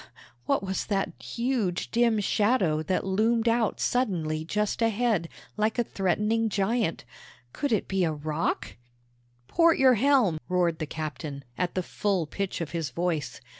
[0.47, 6.49] what was that huge dim shadow that loomed out suddenly just ahead, like a threatening
[6.49, 7.05] giant?
[7.53, 8.77] Could it be a rock?
[9.47, 10.39] "Port your helm!
[10.39, 13.41] port!" roared the captain, at the full pitch of his voice.